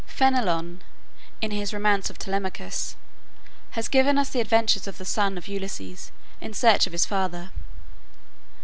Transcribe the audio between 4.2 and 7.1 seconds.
the adventures of the son of Ulysses in search of his